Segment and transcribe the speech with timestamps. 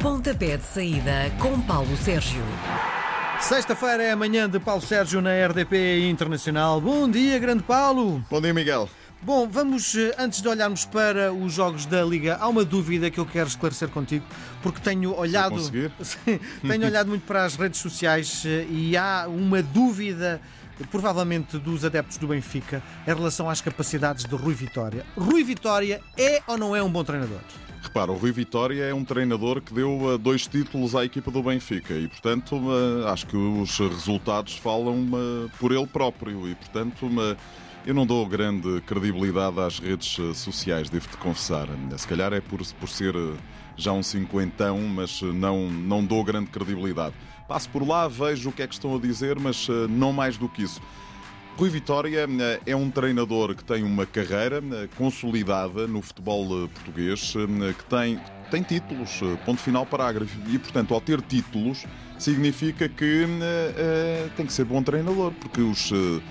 [0.00, 2.40] Pontapé de saída com Paulo Sérgio.
[3.40, 6.80] Sexta-feira é a manhã de Paulo Sérgio na RDP Internacional.
[6.80, 8.24] Bom dia, grande Paulo.
[8.30, 8.88] Bom dia, Miguel.
[9.20, 13.18] Bom, vamos, eh, antes de olharmos para os jogos da Liga, há uma dúvida que
[13.18, 14.24] eu quero esclarecer contigo,
[14.62, 15.56] porque tenho olhado.
[16.62, 20.40] tenho olhado muito para as redes sociais eh, e há uma dúvida,
[20.92, 25.04] provavelmente dos adeptos do Benfica, em relação às capacidades de Rui Vitória.
[25.16, 27.40] Rui Vitória é ou não é um bom treinador?
[27.82, 31.42] Repara, o Rui Vitória é um treinador que deu uh, dois títulos à equipa do
[31.42, 37.08] Benfica e, portanto, uh, acho que os resultados falam uh, por ele próprio e, portanto,
[37.86, 41.68] eu não dou grande credibilidade às redes sociais, devo-te confessar.
[41.96, 43.14] Se calhar é por, por ser
[43.76, 47.14] já um cinquentão, mas não, não dou grande credibilidade.
[47.46, 50.48] Passo por lá, vejo o que é que estão a dizer, mas não mais do
[50.48, 50.82] que isso.
[51.58, 56.68] Rui Vitória eh, é um treinador que tem uma carreira eh, consolidada no futebol eh,
[56.72, 57.34] português,
[57.76, 60.38] que tem, tem títulos, ponto final parágrafo.
[60.46, 61.84] E, portanto, ao ter títulos,
[62.16, 65.90] significa que uh, tem que ser bom treinador, porque os.
[65.90, 66.22] Uh,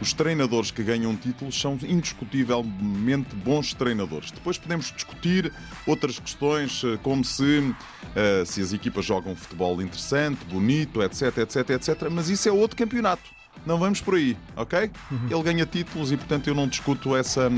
[0.00, 4.32] os treinadores que ganham títulos são indiscutivelmente bons treinadores.
[4.32, 5.52] Depois podemos discutir
[5.86, 12.08] outras questões, como se, uh, se as equipas jogam futebol interessante, bonito, etc, etc, etc.
[12.10, 13.22] Mas isso é outro campeonato
[13.66, 14.90] não vamos por aí, ok?
[15.10, 15.28] Uhum.
[15.30, 17.50] Ele ganha títulos e, portanto, eu não discuto essa,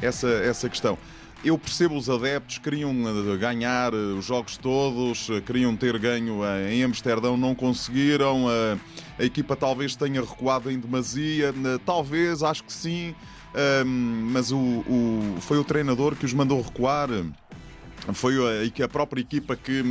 [0.00, 0.98] essa, essa questão.
[1.44, 6.40] Eu percebo os adeptos, queriam eh, ganhar eh, os jogos todos, eh, queriam ter ganho
[6.70, 8.46] em Amsterdão, não conseguiram.
[9.18, 13.14] A equipa talvez tenha recuado em demasia, talvez, acho que sim,
[14.32, 17.10] mas o, o, foi o treinador que os mandou recuar.
[18.14, 19.82] Foi a, a própria equipa que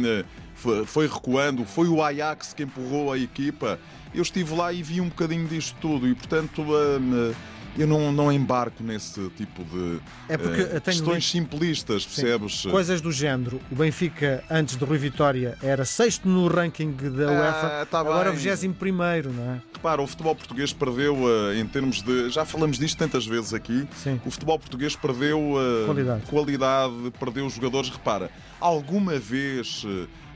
[0.87, 3.79] foi recuando, foi o Ajax que empurrou a equipa.
[4.13, 7.33] Eu estive lá e vi um bocadinho disto tudo e, portanto, hum,
[7.77, 12.61] eu não, não embarco nesse tipo de é uh, questões simplistas, percebes?
[12.61, 12.69] Sim.
[12.69, 13.59] Coisas do género.
[13.71, 18.31] O Benfica, antes do Rui Vitória, era sexto no ranking da ah, UEFA, tá agora
[18.31, 19.61] vigésimo primeiro, não é?
[19.73, 22.29] Repara, o futebol português perdeu uh, em termos de.
[22.29, 23.87] Já falamos disto tantas vezes aqui.
[23.95, 24.21] Sim.
[24.25, 26.21] O futebol português perdeu uh, qualidade.
[26.27, 27.89] qualidade, perdeu jogadores.
[27.89, 28.29] Repara,
[28.61, 29.85] alguma vez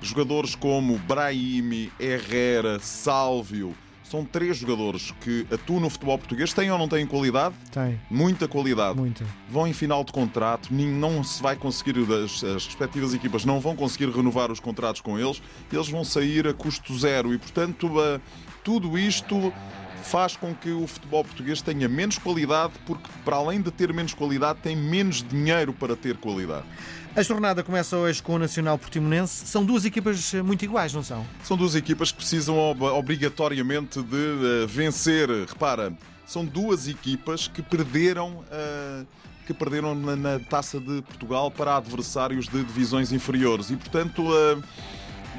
[0.01, 3.75] jogadores como Brahimi, Herrera, Sálvio
[4.09, 6.53] são três jogadores que atuam no futebol português.
[6.53, 7.55] Têm ou não têm qualidade?
[7.71, 7.99] Tem.
[8.09, 8.97] Muita qualidade.
[8.97, 9.25] Muita.
[9.49, 13.75] Vão em final de contrato, não se vai conseguir, as, as respectivas equipas não vão
[13.75, 15.41] conseguir renovar os contratos com eles,
[15.71, 17.89] eles vão sair a custo zero e, portanto,
[18.63, 19.53] tudo isto
[20.03, 24.13] faz com que o futebol português tenha menos qualidade, porque, para além de ter menos
[24.13, 26.65] qualidade, tem menos dinheiro para ter qualidade.
[27.17, 29.47] A jornada começa hoje com o Nacional Portimonense.
[29.47, 31.25] São duas equipas muito iguais, não são?
[31.43, 32.55] São duas equipas que precisam
[32.95, 35.27] obrigatoriamente de uh, vencer.
[35.47, 35.91] Repara,
[36.27, 38.45] são duas equipas que perderam.
[38.51, 39.03] Uh,
[39.47, 44.61] que perderam na, na, Taça de Portugal para adversários de divisões inferiores e, portanto, uh,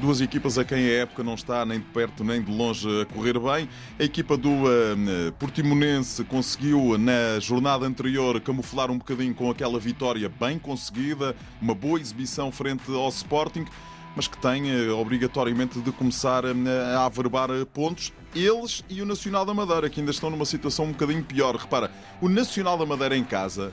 [0.01, 3.05] Duas equipas a quem a época não está nem de perto nem de longe a
[3.05, 3.67] correr bem.
[3.99, 10.29] A equipa do uh, Portimonense conseguiu na jornada anterior camuflar um bocadinho com aquela vitória
[10.29, 13.65] bem conseguida, uma boa exibição frente ao Sporting
[14.15, 16.49] mas que tem uh, obrigatoriamente de começar uh,
[16.97, 18.11] a averbar pontos.
[18.33, 21.55] Eles e o Nacional da Madeira, que ainda estão numa situação um bocadinho pior.
[21.55, 23.71] Repara, o Nacional da Madeira em casa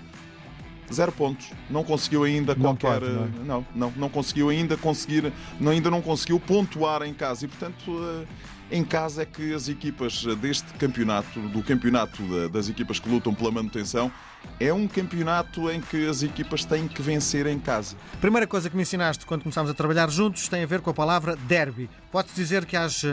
[0.93, 1.51] zero pontos.
[1.71, 3.01] Não conseguiu ainda não qualquer.
[3.01, 3.29] Pode, não, é?
[3.45, 7.99] não, não, não, conseguiu ainda conseguir, não, ainda não conseguiu pontuar em casa e, portanto,
[8.03, 8.27] eh,
[8.71, 13.51] em casa é que as equipas deste campeonato, do campeonato das equipas que lutam pela
[13.51, 14.11] manutenção,
[14.59, 17.97] é um campeonato em que as equipas têm que vencer em casa.
[18.21, 20.95] Primeira coisa que me ensinaste quando começámos a trabalhar juntos tem a ver com a
[20.95, 21.89] palavra derby.
[22.11, 23.09] Pode-se dizer que às eh,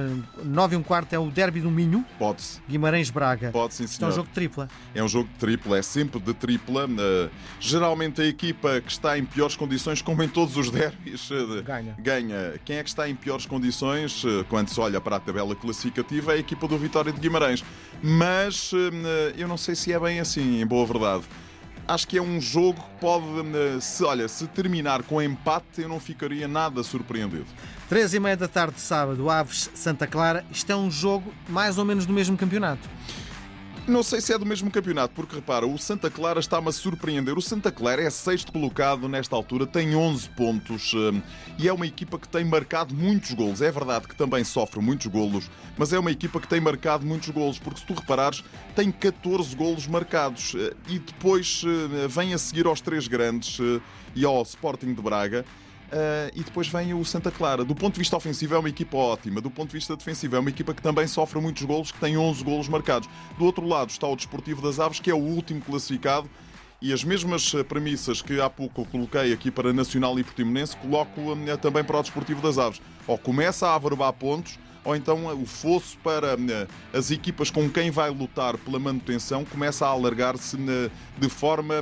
[0.46, 2.06] nove e um quarto é o derby do Minho?
[2.18, 2.62] Pode-se.
[2.70, 3.52] Guimarães-Braga.
[3.52, 4.10] Pode sim, senhor.
[4.10, 4.70] é um jogo de tripla.
[4.96, 6.86] É um jogo de tripla, é sempre de tripla.
[6.86, 7.30] Uh,
[7.60, 11.96] geralmente a equipa que está em piores condições, como em todos os derbys, uh, ganha.
[12.00, 12.54] ganha.
[12.64, 16.36] Quem é que está em piores condições, quando se olha para a tabela classificativa, é
[16.36, 17.64] a equipa do Vitória de Guimarães.
[18.02, 18.72] Mas
[19.38, 21.23] eu não sei se é bem assim, em boa verdade
[21.88, 25.90] acho que é um jogo que pode, eh, se, olha, se terminar com empate, eu
[25.90, 27.46] não ficaria nada surpreendido.
[27.90, 30.46] Três e meia da tarde de sábado, Aves Santa Clara.
[30.52, 32.90] Isto é um jogo mais ou menos do mesmo campeonato.
[33.86, 37.38] Não sei se é do mesmo campeonato, porque repara, o Santa Clara está-me a surpreender.
[37.38, 41.22] O Santa Clara é sexto colocado nesta altura, tem 11 pontos hum,
[41.60, 43.62] e é uma equipa que tem marcado muitos golos.
[43.62, 47.28] É verdade que também sofre muitos golos, mas é uma equipa que tem marcado muitos
[47.30, 48.42] golos, porque se tu reparares,
[48.74, 53.82] tem 14 golos marcados eh, e depois eh, vem a seguir aos três grandes eh,
[54.16, 55.44] e ao Sporting de Braga.
[55.94, 57.64] Uh, e depois vem o Santa Clara.
[57.64, 60.40] Do ponto de vista ofensivo é uma equipa ótima, do ponto de vista defensivo é
[60.40, 63.08] uma equipa que também sofre muitos golos, que tem 11 golos marcados.
[63.38, 66.28] Do outro lado está o Desportivo das Aves, que é o último classificado
[66.82, 71.22] E as mesmas eh, premissas que há pouco coloquei aqui para Nacional e Portimonense, coloco
[71.46, 72.82] eh, também para o Desportivo das Aves.
[73.06, 76.36] Ou começa a averbar pontos, ou então o fosso para
[76.92, 81.76] as equipas com quem vai lutar pela manutenção começa a alargar-se de forma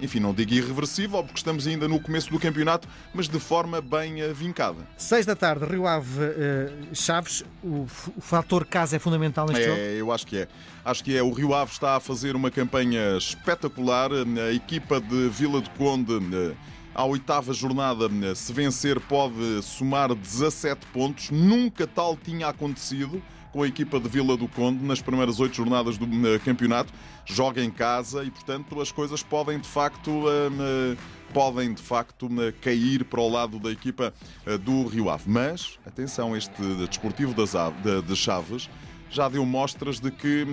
[0.00, 4.32] enfim, não digo irreversível, porque estamos ainda no começo do campeonato, mas de forma bem
[4.32, 4.78] vincada.
[4.96, 7.86] Seis da tarde, Rio Ave uh, Chaves, o,
[8.16, 9.80] o fator casa é fundamental neste é, jogo?
[9.80, 10.48] Eu acho que é.
[10.84, 11.22] Acho que é.
[11.22, 14.10] O Rio Ave está a fazer uma campanha espetacular.
[14.12, 16.12] A equipa de Vila de Conde.
[16.12, 16.56] Uh,
[16.94, 21.30] à oitava jornada, se vencer, pode somar 17 pontos.
[21.30, 25.98] Nunca tal tinha acontecido com a equipa de Vila do Conde nas primeiras oito jornadas
[25.98, 26.92] do eh, campeonato.
[27.24, 30.24] Joga em casa e, portanto, as coisas podem de facto.
[30.28, 30.96] Eh,
[31.32, 32.28] podem de facto
[32.60, 34.12] cair para o lado da equipa
[34.44, 35.24] eh, do Rio Ave.
[35.28, 38.68] Mas, atenção, este desportivo de Chaves
[39.08, 40.44] já deu mostras de que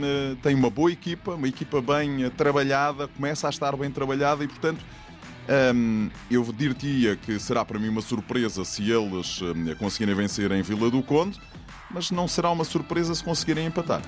[0.42, 4.84] tem uma boa equipa, uma equipa bem trabalhada, começa a estar bem trabalhada e, portanto,
[5.76, 9.40] um, eu dir-te-ia que será para mim uma surpresa se eles
[9.80, 11.40] conseguirem vencer em Vila do Conde
[11.90, 14.02] mas não será uma surpresa se conseguirem empatar.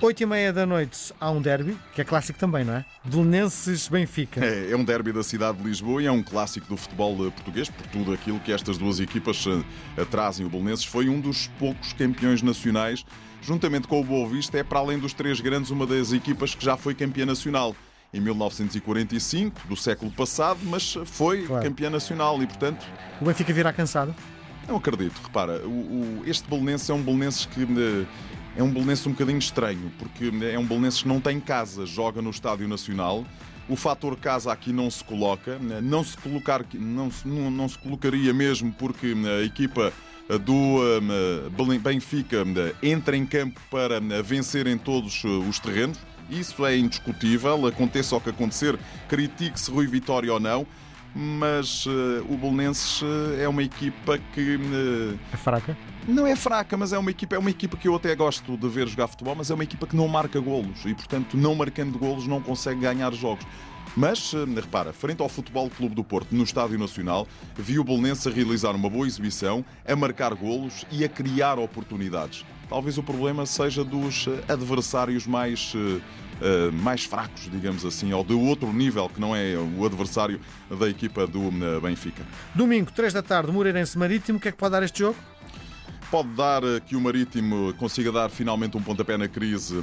[0.00, 2.84] 8 e meia da noite há um derby, que é clássico também, não é?
[3.04, 4.44] Belenenses-Benfica.
[4.44, 7.30] É, é um derby da cidade de Lisboa e é um clássico do futebol eh,
[7.30, 9.64] português, por tudo aquilo que estas duas equipas uh,
[10.10, 10.46] trazem.
[10.46, 13.04] O Belenenses foi um dos poucos campeões nacionais,
[13.42, 16.64] juntamente com o Boa Vista, é para além dos três grandes uma das equipas que
[16.64, 17.74] já foi campeã nacional
[18.16, 21.64] em 1945, do século passado, mas foi claro.
[21.64, 22.86] campeã nacional e, portanto...
[23.20, 24.14] O Benfica virá cansado?
[24.66, 28.06] Não acredito, repara, o, o, este Belenenses é um Belenenses que eh,
[28.56, 32.20] é um Belenenses um bocadinho estranho, porque é um Belenenses que não tem casa, joga
[32.20, 33.24] no Estádio Nacional.
[33.68, 37.68] O fator casa aqui não se coloca, né, não se, colocar, não, se, não, não
[37.68, 39.92] se colocaria mesmo porque a equipa
[40.28, 40.80] eh, do
[41.64, 42.44] eh, Benfica
[42.82, 45.98] entra em campo para vencer em todos os terrenos.
[46.30, 48.78] Isso é indiscutível, aconteça o que acontecer,
[49.08, 50.66] critique-se Rui Vitória ou não
[51.18, 54.56] mas uh, o Bolonenses uh, é uma equipa que.
[54.56, 55.76] Uh, é fraca?
[56.06, 58.68] Não é fraca, mas é uma equipa, é uma equipa que eu até gosto de
[58.68, 61.98] ver jogar futebol, mas é uma equipa que não marca golos e, portanto, não marcando
[61.98, 63.46] golos, não consegue ganhar jogos.
[63.96, 67.26] Mas, repara, frente ao Futebol Clube do Porto, no Estádio Nacional,
[67.56, 72.44] viu o Bolonense a realizar uma boa exibição, a marcar golos e a criar oportunidades.
[72.68, 76.00] Talvez o problema seja dos adversários mais uh,
[76.72, 80.40] mais fracos, digamos assim, ou de outro nível, que não é o adversário
[80.70, 82.22] da equipa do Benfica.
[82.54, 85.16] Domingo, 3 da tarde, Moreirense Marítimo, o que é que pode dar este jogo?
[86.10, 89.74] Pode dar eh, que o Marítimo consiga dar finalmente um pontapé na crise,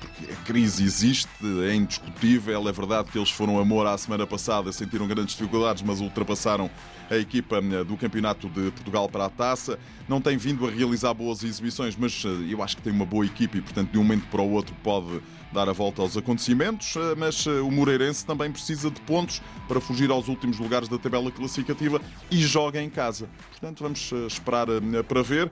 [0.00, 1.28] porque a crise existe,
[1.68, 2.68] é indiscutível.
[2.68, 6.70] É verdade que eles foram amor à semana passada, sentiram grandes dificuldades, mas ultrapassaram
[7.10, 9.78] a equipa do Campeonato de Portugal para a taça.
[10.08, 13.58] Não tem vindo a realizar boas exibições, mas eu acho que tem uma boa equipa
[13.58, 15.20] e, portanto, de um momento para o outro pode
[15.54, 19.80] dar a volta aos acontecimentos, eh, mas eh, o Moreirense também precisa de pontos para
[19.80, 23.28] fugir aos últimos lugares da tabela classificativa e joga em casa.
[23.50, 24.66] Portanto, vamos eh, esperar
[25.06, 25.50] para ver.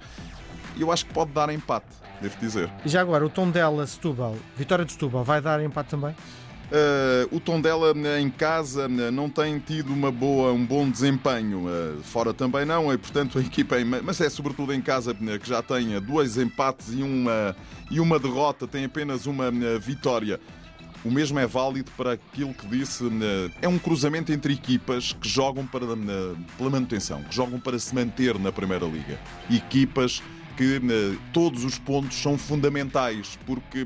[0.78, 1.86] Eu acho que pode dar empate,
[2.20, 2.70] devo dizer.
[2.84, 6.14] E já agora, o tom dela Setúbal, vitória de Setúbal, vai dar empate também?
[6.72, 12.32] Uh, o Tondela em casa não tem tido uma boa, um bom desempenho, uh, fora
[12.32, 16.38] também não, e portanto a equipa, mas é sobretudo em casa que já tem dois
[16.38, 17.54] empates e uma,
[17.90, 20.40] e uma derrota, tem apenas uma vitória.
[21.04, 23.04] O mesmo é válido para aquilo que disse,
[23.60, 25.84] é um cruzamento entre equipas que jogam para,
[26.56, 29.18] pela manutenção, que jogam para se manter na Primeira Liga.
[29.50, 30.22] Equipas
[30.56, 30.80] que
[31.32, 33.84] todos os pontos são fundamentais, porque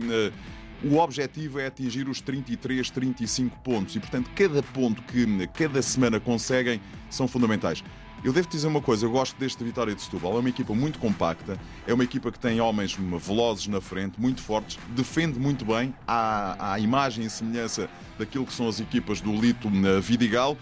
[0.85, 6.21] o objetivo é atingir os 33, 35 pontos e, portanto, cada ponto que cada semana
[6.21, 7.83] conseguem são fundamentais.
[8.25, 10.37] Eu devo dizer uma coisa, eu gosto deste Vitória de Setúbal.
[10.37, 14.41] É uma equipa muito compacta, é uma equipa que tem homens velozes na frente, muito
[14.43, 19.71] fortes, defende muito bem, à, imagem e semelhança daquilo que são as equipas do Lito
[19.71, 20.57] na Vidigal.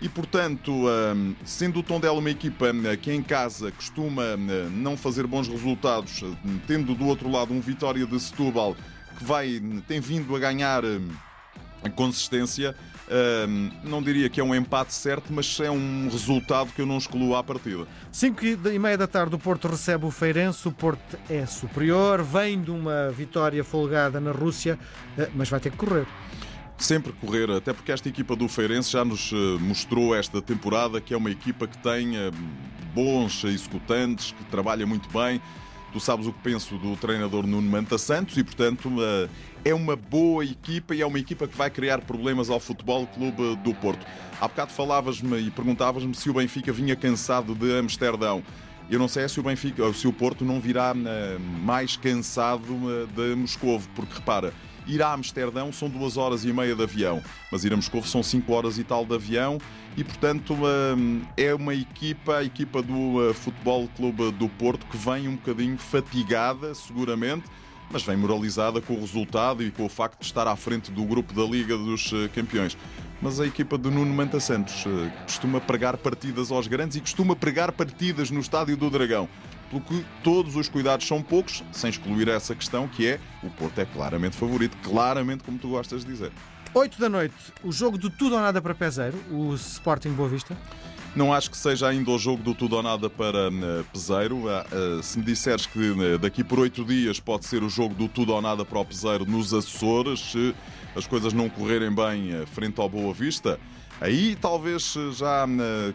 [0.00, 4.96] E, portanto, hum, sendo o Tondela uma equipa hum, que em casa costuma hum, não
[4.96, 6.22] fazer bons resultados,
[6.66, 8.76] tendo do outro lado um Vitória de Setúbal
[9.18, 11.08] que vai, tem vindo a ganhar hum,
[11.90, 12.74] consistência.
[13.48, 16.96] Hum, não diria que é um empate certo, mas é um resultado que eu não
[16.96, 17.86] excluo à partida.
[18.10, 22.62] 5 e meia da tarde o Porto recebe o Feirense, o Porto é superior, vem
[22.62, 24.78] de uma vitória folgada na Rússia,
[25.18, 26.06] eh, mas vai ter que correr.
[26.78, 31.12] Sempre correr, até porque esta equipa do Feirense já nos eh, mostrou esta temporada que
[31.12, 32.30] é uma equipa que tem eh,
[32.94, 35.40] bons executantes, que trabalha muito bem,
[35.94, 39.28] Tu sabes o que penso do treinador Nuno Manta Santos e, portanto, eh,
[39.64, 43.54] é uma boa equipa e é uma equipa que vai criar problemas ao Futebol Clube
[43.62, 44.04] do Porto.
[44.40, 48.42] Há bocado falavas-me e perguntavas-me se o Benfica vinha cansado de Amsterdão.
[48.90, 53.06] Eu não sei se o Benfica, se o Porto não virá eh, mais cansado eh,
[53.14, 54.52] de Moscovo, porque repara,
[54.86, 58.22] Ir a Amsterdão são duas horas e meia de avião, mas ir a Moscou são
[58.22, 59.58] cinco horas e tal de avião
[59.96, 64.96] e, portanto, hum, é uma equipa, a equipa do uh, Futebol Clube do Porto, que
[64.96, 67.44] vem um bocadinho fatigada, seguramente,
[67.90, 71.04] mas vem moralizada com o resultado e com o facto de estar à frente do
[71.04, 72.76] grupo da Liga dos uh, Campeões.
[73.22, 77.36] Mas a equipa de Nuno Manta Santos uh, costuma pregar partidas aos grandes e costuma
[77.36, 79.28] pregar partidas no Estádio do Dragão
[79.70, 83.78] pelo que todos os cuidados são poucos, sem excluir essa questão que é o Porto
[83.80, 86.32] é claramente favorito, claramente como tu gostas de dizer.
[86.74, 90.56] 8 da noite, o jogo do tudo ou nada para Peseiro, o Sporting Boa Vista.
[91.14, 94.46] Não acho que seja ainda o jogo do tudo ou nada para uh, Peseiro.
[94.48, 98.08] Uh, se me disseres que uh, daqui por oito dias pode ser o jogo do
[98.08, 100.52] tudo ou nada para o Peseiro nos Açores, se
[100.96, 103.60] as coisas não correrem bem frente ao Boa Vista,
[104.00, 105.46] aí talvez já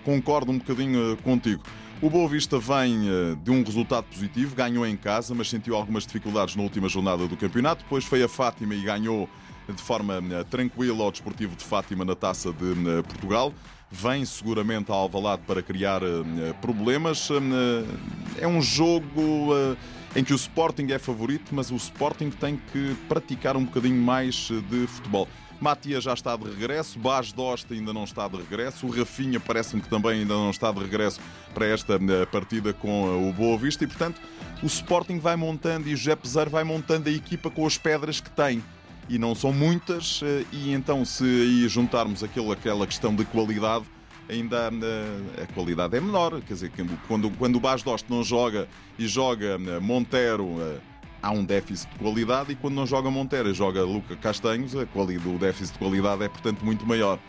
[0.06, 1.64] concordo um bocadinho contigo.
[2.02, 3.02] O Boa Vista vem
[3.44, 7.36] de um resultado positivo, ganhou em casa, mas sentiu algumas dificuldades na última jornada do
[7.36, 7.84] campeonato.
[7.84, 9.30] Depois foi a Fátima e ganhou
[9.68, 13.54] de forma tranquila ao Desportivo de Fátima na Taça de Portugal
[13.92, 17.30] vem seguramente ao Alvalade para criar eh, problemas.
[17.32, 19.76] Eh, é um jogo eh,
[20.16, 24.50] em que o Sporting é favorito, mas o Sporting tem que praticar um bocadinho mais
[24.70, 25.28] de futebol.
[25.60, 29.82] Matia já está de regresso, Bas Dosta ainda não está de regresso, o Rafinha parece-me
[29.82, 31.20] que também ainda não está de regresso
[31.54, 32.00] para esta
[32.32, 34.22] partida com o Boa Vista e, portanto,
[34.64, 38.22] o Sporting vai montando e o José Peseiro vai montando a equipa com as pedras
[38.22, 38.64] que tem
[39.10, 43.86] e não são muitas, eh, e então se aí juntarmos aquilo, aquela questão de qualidade,
[44.30, 46.40] ainda eh, a qualidade é menor.
[46.42, 46.72] Quer dizer,
[47.08, 48.68] quando, quando o Bas Dost não joga
[48.98, 50.80] e joga eh, Montero,
[51.22, 54.86] há um déficit de qualidade, e quando não joga Montero e joga Luca Castanhos, a
[54.86, 57.20] qualidade, o déficit de qualidade é, portanto, muito maior.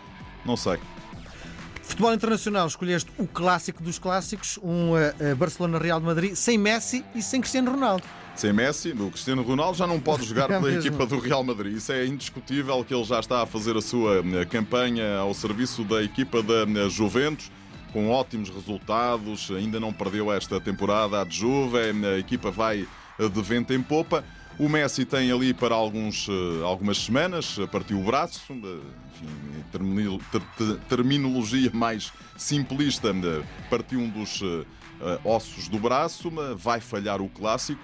[0.45, 0.79] Não sei.
[1.83, 4.93] Futebol Internacional, escolheste o clássico dos clássicos, um
[5.37, 8.05] Barcelona-Real de Madrid, sem Messi e sem Cristiano Ronaldo.
[8.35, 11.77] Sem Messi, o Cristiano Ronaldo já não pode jogar é pela equipa do Real Madrid.
[11.77, 15.85] Isso é indiscutível que ele já está a fazer a sua eh, campanha ao serviço
[15.85, 17.51] da equipa da eh, Juventus
[17.93, 22.87] com ótimos resultados, ainda não perdeu esta temporada a de Juve, a equipa vai
[23.19, 24.25] de vento em popa.
[24.57, 30.21] O Messi tem ali para alguns, eh, algumas semanas, partiu o braço, enfim,
[30.89, 33.13] terminologia mais simplista,
[33.69, 34.41] partiu um dos
[35.25, 37.81] ossos do braço, vai falhar o clássico.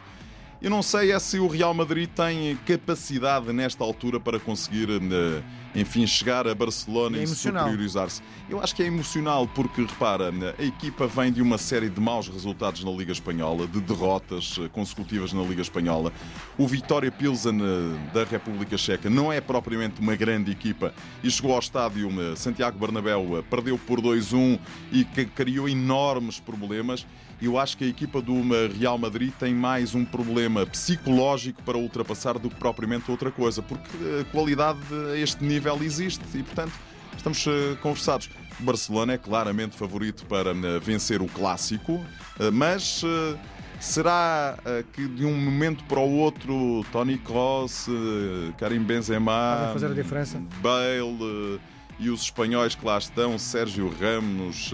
[0.60, 5.42] Eu não sei é se o Real Madrid tem capacidade nesta altura para conseguir, eh,
[5.74, 8.22] enfim, chegar a Barcelona é e superiorizar-se.
[8.48, 12.28] Eu acho que é emocional porque, repara, a equipa vem de uma série de maus
[12.28, 16.10] resultados na Liga Espanhola, de derrotas eh, consecutivas na Liga Espanhola.
[16.56, 21.52] O Vitória Pilsen eh, da República Checa não é propriamente uma grande equipa e chegou
[21.52, 24.58] ao estádio Santiago Bernabéu, perdeu por 2-1
[24.90, 27.06] e criou enormes problemas.
[27.40, 28.34] Eu acho que a equipa do
[28.78, 33.90] Real Madrid tem mais um problema psicológico para ultrapassar do que propriamente outra coisa, porque
[34.20, 34.80] a qualidade
[35.12, 36.72] a este nível existe e, portanto,
[37.16, 38.30] estamos eh, conversados.
[38.58, 42.02] O Barcelona é claramente favorito para eh, vencer o clássico,
[42.40, 43.02] eh, mas
[43.78, 44.56] será
[44.94, 47.86] que de um momento para o outro Tony Kroos,
[48.56, 50.40] Karim Benzema, fazer a diferença?
[50.62, 51.60] Bale
[51.98, 54.70] e os espanhóis que lá estão, Sérgio Ramos,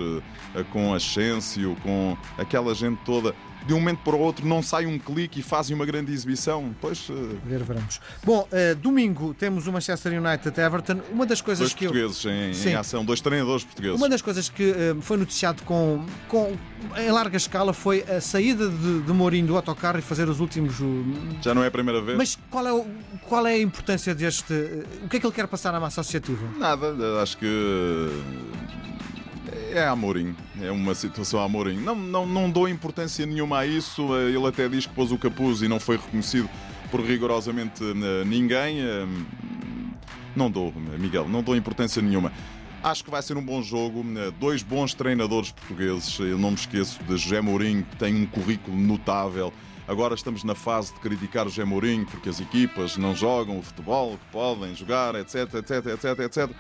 [0.54, 3.34] eh, com Ascencio, com aquela gente toda,
[3.66, 6.74] de um momento para o outro não sai um clique e fazem uma grande exibição.
[6.80, 7.08] Pois.
[7.08, 7.38] Uh...
[7.44, 8.00] Ver, veremos.
[8.24, 11.00] Bom, uh, domingo temos o Manchester United Everton.
[11.10, 11.86] Uma das coisas dois que.
[11.86, 12.30] portugueses eu...
[12.30, 13.96] em, em, ação, dois treinadores portugueses.
[13.96, 16.56] Uma das coisas que uh, foi noticiado com, com,
[16.96, 20.74] em larga escala foi a saída de, de Mourinho do autocarro e fazer os últimos.
[21.42, 22.16] Já não é a primeira vez.
[22.16, 22.86] Mas qual é, o,
[23.28, 24.52] qual é a importância deste.
[25.04, 26.42] O que é que ele quer passar à massa associativa?
[26.58, 27.46] Nada, acho que
[29.72, 31.78] é Amorim, é uma situação Amorim.
[31.78, 34.14] Não, não, não dou importância nenhuma a isso.
[34.16, 36.48] Ele até diz que pôs o capuz e não foi reconhecido
[36.90, 38.80] por rigorosamente eh, ninguém.
[38.80, 39.06] Eh,
[40.34, 42.32] não dou, Miguel, não dou importância nenhuma.
[42.82, 44.04] Acho que vai ser um bom jogo.
[44.18, 46.18] Eh, dois bons treinadores portugueses.
[46.18, 49.52] Eu não me esqueço de José Mourinho, que tem um currículo notável.
[49.86, 53.62] Agora estamos na fase de criticar o José Mourinho porque as equipas não jogam o
[53.62, 56.50] futebol que podem jogar, etc, etc, etc, etc.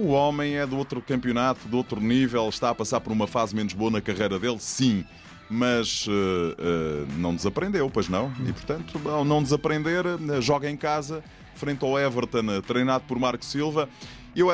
[0.00, 3.52] O homem é do outro campeonato, do outro nível, está a passar por uma fase
[3.52, 5.04] menos boa na carreira dele, sim
[5.50, 8.30] mas uh, uh, não desaprendeu, pois não?
[8.46, 11.24] E portanto, ao não desaprender, uh, joga em casa,
[11.54, 13.88] frente ao Everton, treinado por Marco Silva.
[14.36, 14.48] Eu,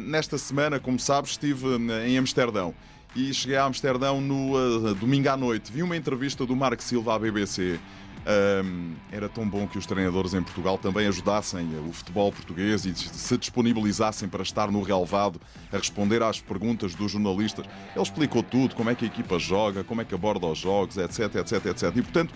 [0.00, 1.66] nesta semana, como sabes, estive
[2.04, 2.74] em Amsterdão
[3.14, 5.70] e cheguei a Amsterdão no domingo à noite.
[5.70, 7.78] Vi uma entrevista do Marco Silva à BBC
[8.26, 12.94] um, era tão bom que os treinadores em Portugal também ajudassem o futebol português e
[12.94, 15.40] se disponibilizassem para estar no relevado
[15.72, 17.64] a responder às perguntas dos jornalistas.
[17.94, 20.96] Ele explicou tudo, como é que a equipa joga, como é que aborda os jogos,
[20.98, 21.96] etc, etc, etc.
[21.96, 22.34] E, portanto,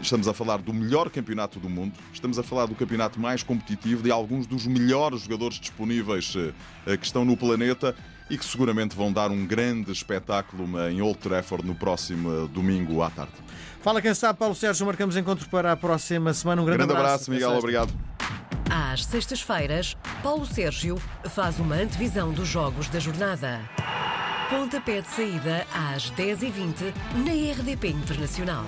[0.00, 4.02] estamos a falar do melhor campeonato do mundo, estamos a falar do campeonato mais competitivo,
[4.02, 6.34] de alguns dos melhores jogadores disponíveis
[6.86, 7.96] eh, que estão no planeta
[8.30, 13.10] e que seguramente vão dar um grande espetáculo em Old Trafford no próximo domingo à
[13.10, 13.32] tarde.
[13.82, 16.62] Fala quem sabe, Paulo Sérgio, marcamos encontro para a próxima semana.
[16.62, 17.92] Um grande, grande abraço, abraço Miguel, obrigado.
[18.70, 23.60] Às sextas-feiras, Paulo Sérgio faz uma antevisão dos jogos da jornada.
[24.48, 26.92] Pontapé de saída às 10h20
[27.24, 28.64] na RDP Internacional.